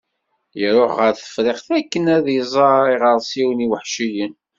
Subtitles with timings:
[0.65, 4.33] Iruḥ ɣer Tefriqt akken ad d-iẓer iɣersiwen iweḥciyen.